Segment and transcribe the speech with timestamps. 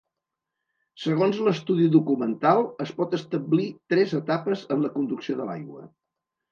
[1.03, 5.89] Segons l'estudi documental es pot establir tres etapes en la conducció de l'aigua.